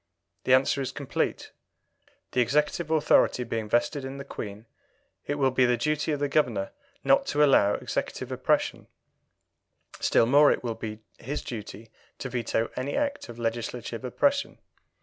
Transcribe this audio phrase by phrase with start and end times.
[0.45, 1.51] The answer is complete.
[2.31, 4.65] The executive authority being vested in the Queen,
[5.27, 6.71] it will be the duty of the Governor
[7.03, 8.87] not to allow executive oppression;
[9.99, 14.57] still more will it be his duty to veto any act of legislative oppression.